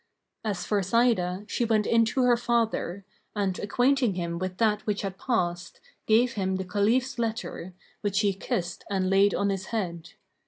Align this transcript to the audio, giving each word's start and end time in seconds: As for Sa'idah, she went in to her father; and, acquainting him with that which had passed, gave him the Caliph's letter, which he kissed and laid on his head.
As 0.43 0.65
for 0.65 0.81
Sa'idah, 0.81 1.43
she 1.47 1.63
went 1.63 1.85
in 1.85 2.05
to 2.05 2.23
her 2.23 2.35
father; 2.35 3.05
and, 3.35 3.59
acquainting 3.59 4.15
him 4.15 4.39
with 4.39 4.57
that 4.57 4.81
which 4.87 5.03
had 5.03 5.19
passed, 5.19 5.79
gave 6.07 6.33
him 6.33 6.55
the 6.55 6.65
Caliph's 6.65 7.19
letter, 7.19 7.75
which 8.01 8.21
he 8.21 8.33
kissed 8.33 8.83
and 8.89 9.11
laid 9.11 9.35
on 9.35 9.49
his 9.51 9.67
head. 9.67 10.13